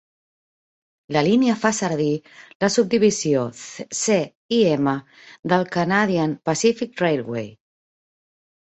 La 1.17 1.21
línia 1.27 1.57
fa 1.65 1.71
servir 1.79 2.07
la 2.65 2.71
subdivisió 2.77 3.45
C 4.01 4.19
i 4.59 4.63
M 4.79 4.97
del 5.55 5.71
Canadian 5.79 6.37
Pacific 6.53 7.01
Railway. 7.09 7.51